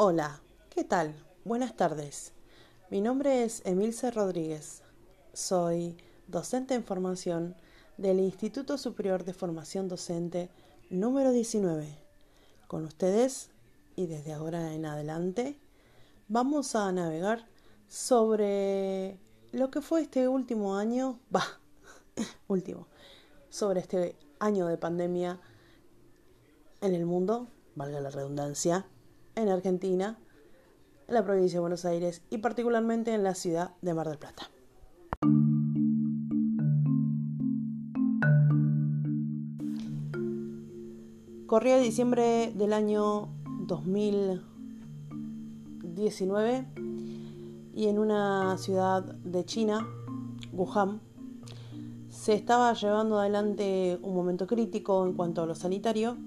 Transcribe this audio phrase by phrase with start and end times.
[0.00, 0.40] Hola,
[0.70, 1.12] ¿qué tal?
[1.44, 2.32] Buenas tardes.
[2.88, 4.82] Mi nombre es Emilce Rodríguez.
[5.32, 5.96] Soy
[6.28, 7.56] docente en formación
[7.96, 10.50] del Instituto Superior de Formación Docente
[10.88, 11.98] número 19.
[12.68, 13.50] Con ustedes
[13.96, 15.58] y desde ahora en adelante
[16.28, 17.48] vamos a navegar
[17.88, 19.18] sobre
[19.50, 21.42] lo que fue este último año, va,
[22.46, 22.86] último,
[23.50, 25.40] sobre este año de pandemia
[26.82, 28.86] en el mundo, valga la redundancia,
[29.38, 30.18] en Argentina,
[31.06, 34.50] en la provincia de Buenos Aires y particularmente en la ciudad de Mar del Plata.
[41.46, 43.28] Corría diciembre del año
[43.66, 46.66] 2019
[47.74, 49.86] y en una ciudad de China,
[50.52, 51.00] Wuhan,
[52.10, 56.18] se estaba llevando adelante un momento crítico en cuanto a lo sanitario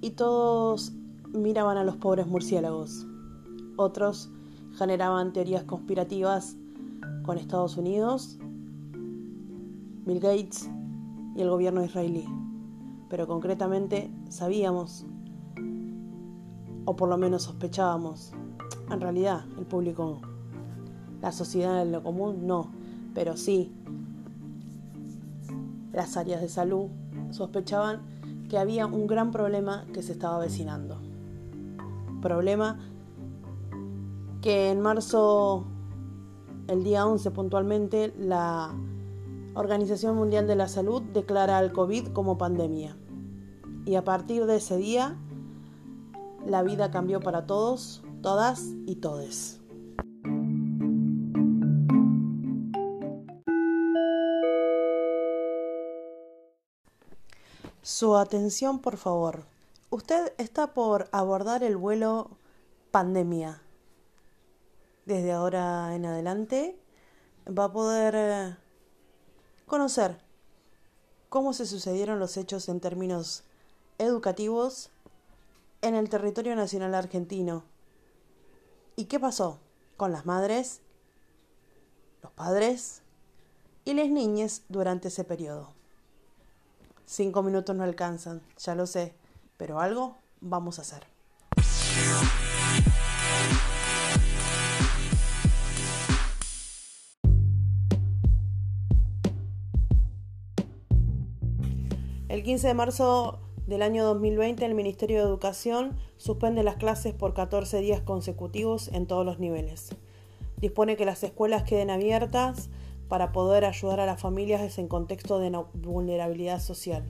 [0.00, 0.94] y todos
[1.36, 3.06] miraban a los pobres murciélagos.
[3.76, 4.30] Otros
[4.76, 6.56] generaban teorías conspirativas
[7.22, 8.38] con Estados Unidos,
[10.04, 10.68] Bill Gates
[11.34, 12.26] y el gobierno israelí.
[13.08, 15.04] Pero concretamente sabíamos,
[16.84, 18.32] o por lo menos sospechábamos,
[18.90, 20.20] en realidad el público,
[21.20, 22.70] la sociedad en lo común no,
[23.14, 23.72] pero sí
[25.92, 26.88] las áreas de salud
[27.30, 28.00] sospechaban
[28.48, 31.00] que había un gran problema que se estaba avecinando
[32.20, 32.78] problema
[34.42, 35.66] que en marzo,
[36.68, 38.74] el día 11 puntualmente, la
[39.54, 42.96] Organización Mundial de la Salud declara al COVID como pandemia.
[43.86, 45.16] Y a partir de ese día,
[46.46, 49.60] la vida cambió para todos, todas y todes.
[57.82, 59.55] Su atención, por favor.
[59.96, 62.36] Usted está por abordar el vuelo
[62.90, 63.62] pandemia.
[65.06, 66.78] Desde ahora en adelante
[67.48, 68.56] va a poder eh,
[69.64, 70.20] conocer
[71.30, 73.44] cómo se sucedieron los hechos en términos
[73.96, 74.90] educativos
[75.80, 77.64] en el territorio nacional argentino.
[78.96, 79.60] ¿Y qué pasó
[79.96, 80.82] con las madres,
[82.22, 83.00] los padres
[83.86, 85.72] y las niñas durante ese periodo?
[87.06, 89.14] Cinco minutos no alcanzan, ya lo sé
[89.56, 91.04] pero algo vamos a hacer.
[102.28, 107.34] El 15 de marzo del año 2020 el Ministerio de Educación suspende las clases por
[107.34, 109.96] 14 días consecutivos en todos los niveles.
[110.58, 112.68] Dispone que las escuelas queden abiertas
[113.08, 117.04] para poder ayudar a las familias en contexto de vulnerabilidad social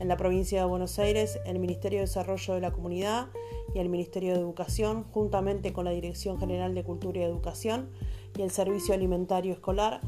[0.00, 3.28] en la provincia de Buenos Aires, el Ministerio de Desarrollo de la Comunidad
[3.74, 7.90] y el Ministerio de Educación, juntamente con la Dirección General de Cultura y Educación
[8.36, 10.00] y el Servicio Alimentario Escolar,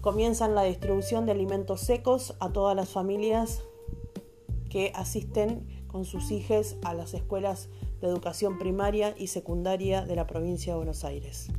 [0.00, 3.62] comienzan la distribución de alimentos secos a todas las familias
[4.68, 7.68] que asisten con sus hijos a las escuelas
[8.00, 11.50] de educación primaria y secundaria de la provincia de Buenos Aires.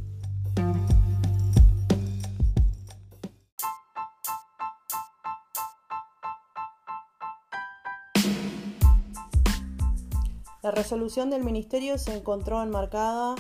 [10.76, 13.36] Resolución del Ministerio se encontró enmarcada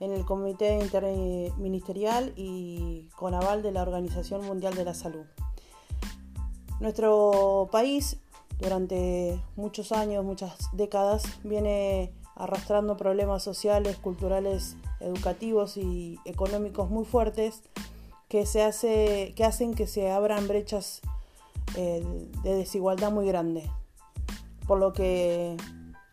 [0.00, 5.26] en el Comité Interministerial y con aval de la Organización Mundial de la Salud.
[6.80, 8.18] Nuestro país
[8.58, 17.62] durante muchos años, muchas décadas, viene arrastrando problemas sociales, culturales, educativos y económicos muy fuertes
[18.28, 21.02] que, se hace, que hacen que se abran brechas
[21.76, 22.02] eh,
[22.42, 23.68] de desigualdad muy grande.
[24.66, 25.56] Por lo que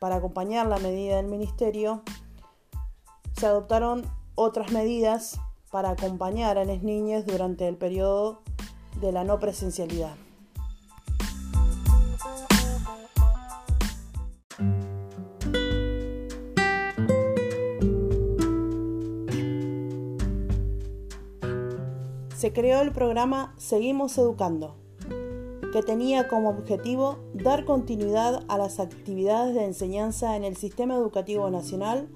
[0.05, 2.03] para acompañar la medida del Ministerio,
[3.35, 4.03] se adoptaron
[4.35, 5.39] otras medidas
[5.71, 8.43] para acompañar a las niñas durante el periodo
[9.01, 10.16] de la no presencialidad.
[22.37, 24.75] Se creó el programa Seguimos Educando,
[25.75, 31.49] que tenía como objetivo dar continuidad a las actividades de enseñanza en el sistema educativo
[31.49, 32.07] nacional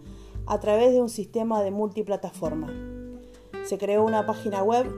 [0.45, 2.71] a través de un sistema de multiplataforma.
[3.65, 4.89] Se creó una página web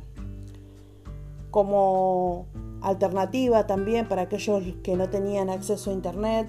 [1.50, 2.46] Como
[2.82, 6.48] alternativa también para aquellos que no tenían acceso a Internet,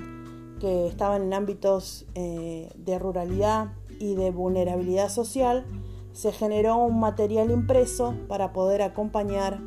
[0.60, 5.66] que estaban en ámbitos eh, de ruralidad y de vulnerabilidad social,
[6.14, 9.60] se generó un material impreso para poder acompañar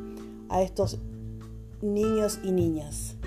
[0.49, 0.99] a estos
[1.81, 3.17] niños y niñas.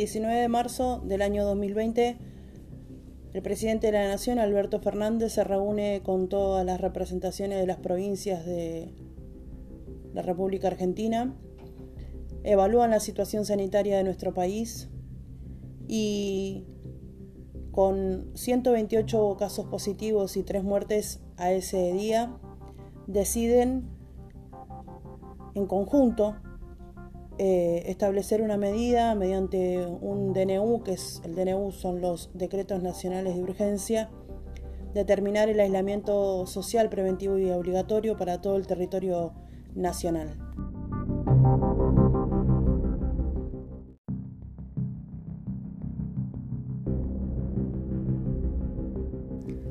[0.00, 2.16] 19 de marzo del año 2020,
[3.34, 7.76] el presidente de la Nación, Alberto Fernández, se reúne con todas las representaciones de las
[7.76, 8.94] provincias de
[10.14, 11.36] la República Argentina,
[12.44, 14.88] evalúan la situación sanitaria de nuestro país
[15.86, 16.64] y
[17.70, 22.38] con 128 casos positivos y 3 muertes a ese día,
[23.06, 23.90] deciden
[25.54, 26.36] en conjunto
[27.42, 33.34] eh, establecer una medida mediante un DNU, que es el DNU son los decretos nacionales
[33.34, 34.10] de urgencia,
[34.92, 39.32] determinar el aislamiento social preventivo y obligatorio para todo el territorio
[39.74, 40.36] nacional.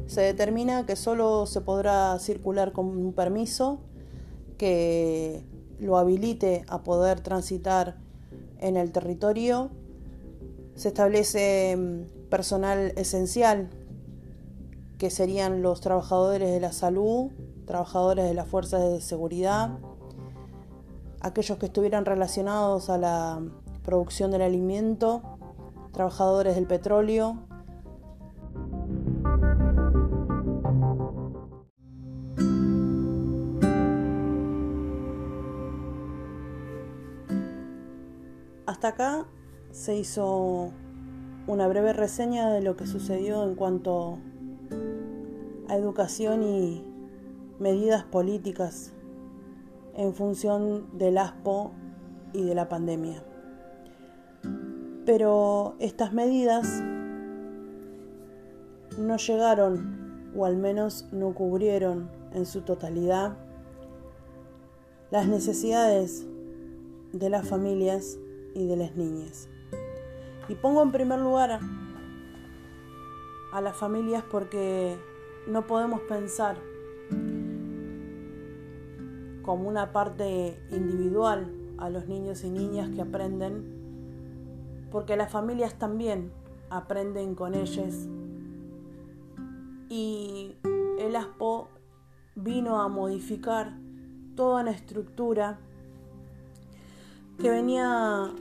[0.07, 3.83] Se determina que solo se podrá circular con un permiso
[4.57, 5.45] que
[5.79, 7.97] lo habilite a poder transitar
[8.59, 9.69] en el territorio.
[10.75, 13.69] Se establece mm, personal esencial,
[14.97, 17.31] que serían los trabajadores de la salud,
[17.65, 19.77] trabajadores de las fuerzas de seguridad,
[21.21, 23.41] aquellos que estuvieran relacionados a la
[23.83, 25.21] producción del alimento,
[25.91, 27.37] trabajadores del petróleo,
[38.79, 39.25] Hasta acá
[39.71, 40.71] se hizo
[41.47, 44.19] una breve reseña de lo que sucedió en cuanto
[45.67, 46.85] a educación y
[47.59, 48.93] medidas políticas
[49.95, 51.73] en función del ASPO
[52.31, 53.21] y de la pandemia.
[55.05, 56.81] Pero estas medidas
[58.97, 63.35] no llegaron, o al menos no cubrieron en su totalidad,
[65.11, 66.25] las necesidades
[67.11, 68.17] de las familias
[68.53, 69.47] y de las niñas.
[70.47, 71.59] Y pongo en primer lugar
[73.51, 74.97] a, las familias porque
[75.47, 76.57] no podemos pensar
[79.41, 86.31] como una parte individual a los niños y niñas que aprenden, porque las familias también
[86.69, 88.07] aprenden con ellos.
[89.89, 90.55] Y
[90.99, 91.69] el ASPO
[92.35, 93.77] vino a modificar
[94.35, 95.59] toda una estructura
[97.39, 98.33] que venía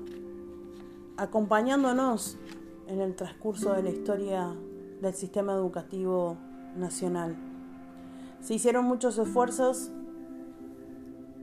[1.17, 2.37] acompañándonos
[2.89, 4.57] en el transcurso de la historia
[5.01, 6.37] del sistema educativo
[6.77, 7.37] nacional.
[8.41, 9.93] Se hicieron muchos esfuerzos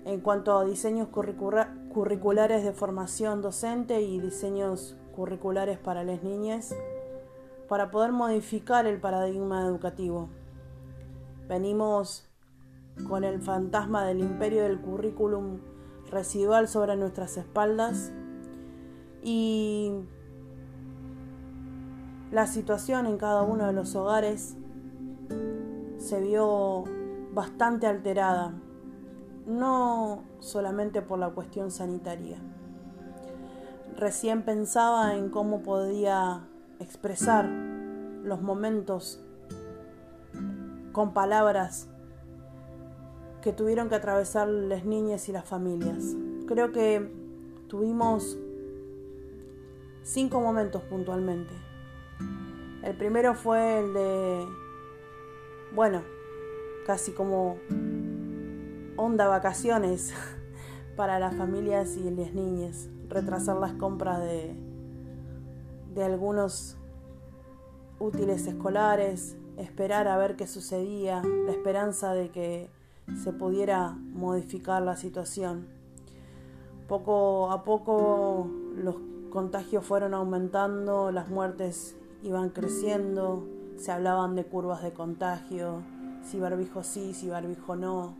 [0.04, 6.76] en cuanto a diseños curriculares de formación docente y diseños curriculares para las niñas
[7.70, 10.28] para poder modificar el paradigma educativo.
[11.48, 12.28] Venimos
[13.08, 15.60] con el fantasma del imperio del currículum
[16.12, 18.12] residual sobre nuestras espaldas
[19.24, 19.92] y
[22.32, 24.56] la situación en cada uno de los hogares
[25.98, 26.84] se vio
[27.34, 28.54] bastante alterada,
[29.48, 32.38] no solamente por la cuestión sanitaria.
[33.98, 36.48] Recién pensaba en cómo podía
[36.80, 39.22] expresar los momentos
[40.92, 41.88] con palabras
[43.46, 46.16] que tuvieron que atravesar las niñas y las familias.
[46.48, 47.12] Creo que
[47.68, 48.40] tuvimos
[50.02, 51.54] cinco momentos puntualmente.
[52.82, 54.48] El primero fue el de,
[55.76, 56.02] bueno,
[56.88, 57.60] casi como
[58.98, 60.12] onda vacaciones
[60.96, 64.56] para las familias y las niñas, retrasar las compras de,
[65.94, 66.78] de algunos
[68.00, 72.75] útiles escolares, esperar a ver qué sucedía, la esperanza de que
[73.24, 75.68] se pudiera modificar la situación.
[76.88, 78.96] Poco a poco los
[79.30, 83.46] contagios fueron aumentando, las muertes iban creciendo,
[83.78, 85.82] se hablaban de curvas de contagio,
[86.24, 88.16] si barbijo sí, si barbijo no,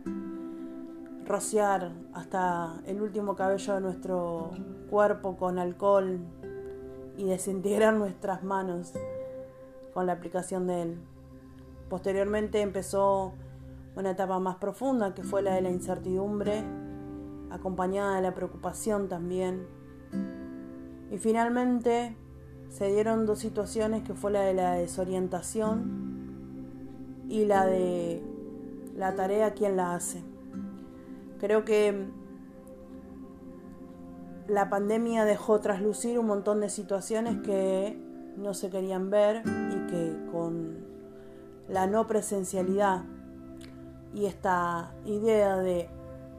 [1.26, 4.50] rociar hasta el último cabello de nuestro
[4.90, 6.20] cuerpo con alcohol
[7.16, 8.92] y desintegrar nuestras manos
[9.92, 10.98] con la aplicación de él.
[11.88, 13.32] Posteriormente empezó
[13.96, 16.62] una etapa más profunda que fue la de la incertidumbre,
[17.50, 19.66] acompañada de la preocupación también.
[21.10, 22.16] Y finalmente
[22.68, 26.26] se dieron dos situaciones que fue la de la desorientación
[27.28, 28.22] y la de
[28.94, 30.22] la tarea quien la hace.
[31.38, 32.06] Creo que
[34.46, 37.98] la pandemia dejó traslucir un montón de situaciones que
[38.36, 40.84] no se querían ver y que con
[41.68, 43.04] la no presencialidad
[44.16, 45.90] y esta idea de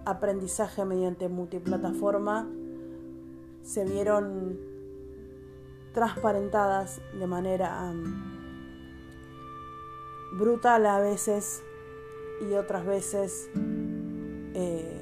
[0.03, 2.49] aprendizaje mediante multiplataforma
[3.61, 4.57] se vieron
[5.93, 7.93] transparentadas de manera
[10.39, 11.61] brutal a veces
[12.49, 13.47] y otras veces
[14.55, 15.01] eh,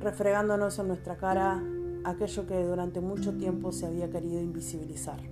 [0.00, 1.62] refregándonos en nuestra cara
[2.04, 5.31] aquello que durante mucho tiempo se había querido invisibilizar.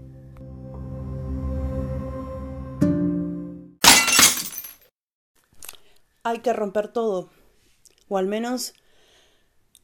[6.23, 7.31] Hay que romper todo,
[8.09, 8.75] o al menos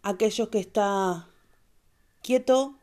[0.02, 1.28] aquello que está
[2.21, 2.76] quieto,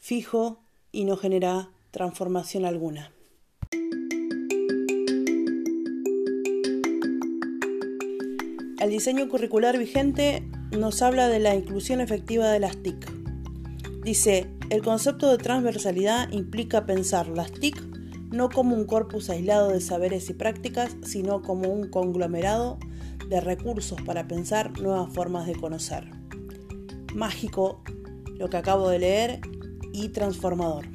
[0.00, 0.58] fijo
[0.90, 3.12] y no genera transformación alguna.
[8.80, 10.42] El diseño curricular vigente
[10.76, 13.08] nos habla de la inclusión efectiva de las TIC.
[14.02, 17.80] Dice, el concepto de transversalidad implica pensar las TIC
[18.32, 22.78] no como un corpus aislado de saberes y prácticas, sino como un conglomerado
[23.28, 26.10] de recursos para pensar nuevas formas de conocer.
[27.14, 27.82] Mágico
[28.38, 29.40] lo que acabo de leer
[29.92, 30.86] y transformador.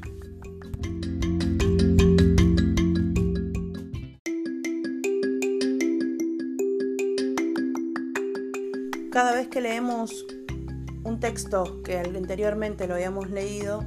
[9.11, 10.25] Cada vez que leemos
[11.03, 13.83] un texto que anteriormente lo habíamos leído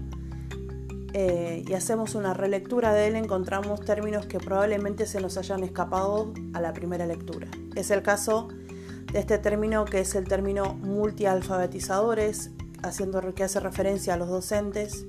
[1.17, 6.35] eh, y hacemos una relectura de él, encontramos términos que probablemente se nos hayan escapado
[6.55, 7.47] a la primera lectura.
[7.77, 8.49] Es el caso
[9.13, 12.51] de este término que es el término multialfabetizadores,
[12.83, 15.07] haciendo que hace referencia a los docentes.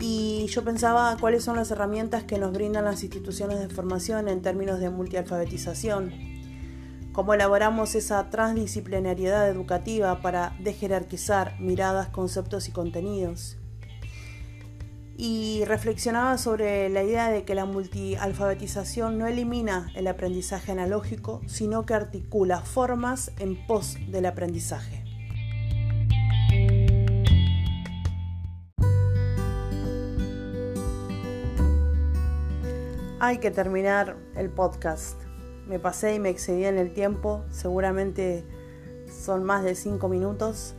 [0.00, 4.40] Y yo pensaba cuáles son las herramientas que nos brindan las instituciones de formación en
[4.40, 6.14] términos de multialfabetización.
[7.12, 13.58] Cómo elaboramos esa transdisciplinariedad educativa para dejerarquizar miradas, conceptos y contenidos.
[15.16, 21.86] Y reflexionaba sobre la idea de que la multialfabetización no elimina el aprendizaje analógico, sino
[21.86, 25.04] que articula formas en pos del aprendizaje.
[33.20, 35.18] Hay que terminar el podcast.
[35.66, 37.44] Me pasé y me excedí en el tiempo.
[37.50, 38.44] Seguramente
[39.08, 40.74] son más de cinco minutos.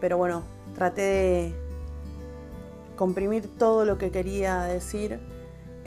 [0.00, 0.42] Pero bueno,
[0.74, 1.69] traté de
[3.00, 5.20] comprimir todo lo que quería decir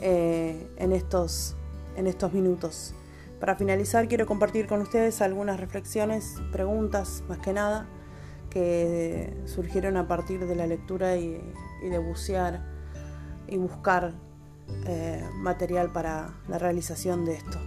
[0.00, 1.54] eh, en, estos,
[1.94, 2.92] en estos minutos.
[3.38, 7.86] Para finalizar, quiero compartir con ustedes algunas reflexiones, preguntas más que nada,
[8.50, 11.40] que surgieron a partir de la lectura y,
[11.88, 12.64] de bucear
[13.46, 14.14] y buscar
[14.84, 17.60] eh, material para la realización de esto.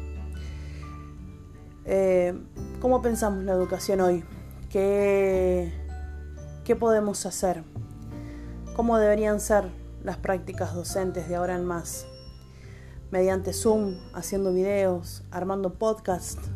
[1.85, 2.37] Eh,
[2.81, 4.25] ¿Cómo pensamos la educación hoy?
[4.69, 5.71] ¿Qué,
[6.65, 7.63] ¿Qué podemos hacer?
[8.77, 9.65] ¿Cómo deberían ser
[10.03, 12.05] las prácticas docentes de ahora en más?
[13.11, 16.47] Mediante Zoom, haciendo videos, armando podcasts.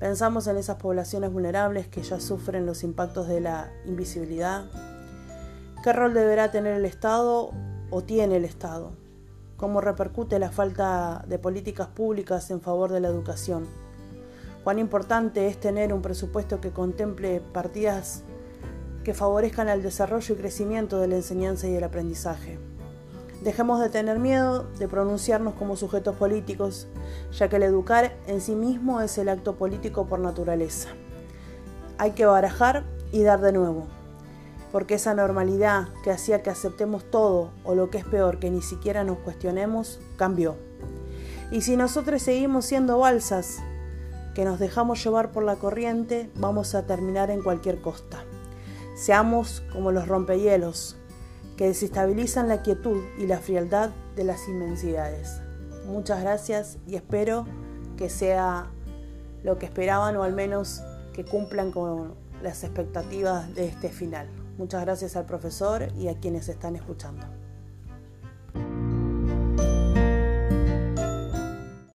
[0.00, 4.64] Pensamos en esas poblaciones vulnerables que ya sufren los impactos de la invisibilidad.
[5.84, 7.52] ¿Qué rol deberá tener el Estado
[7.90, 8.92] o tiene el Estado?
[9.62, 13.68] cómo repercute la falta de políticas públicas en favor de la educación.
[14.64, 18.24] Cuán importante es tener un presupuesto que contemple partidas
[19.04, 22.58] que favorezcan el desarrollo y crecimiento de la enseñanza y el aprendizaje.
[23.42, 26.86] Dejemos de tener miedo de pronunciarnos como sujetos políticos,
[27.32, 30.90] ya que el educar en sí mismo es el acto político por naturaleza.
[31.98, 33.86] Hay que barajar y dar de nuevo
[34.72, 38.62] porque esa normalidad que hacía que aceptemos todo o lo que es peor, que ni
[38.62, 40.56] siquiera nos cuestionemos, cambió.
[41.50, 43.58] Y si nosotros seguimos siendo balsas,
[44.34, 48.24] que nos dejamos llevar por la corriente, vamos a terminar en cualquier costa.
[48.94, 50.96] Seamos como los rompehielos,
[51.56, 55.40] que desestabilizan la quietud y la frialdad de las inmensidades.
[55.86, 57.46] Muchas gracias y espero
[57.96, 58.70] que sea
[59.42, 60.82] lo que esperaban o al menos
[61.12, 64.28] que cumplan con las expectativas de este final.
[64.58, 67.41] Muchas gracias al profesor y a quienes están escuchando.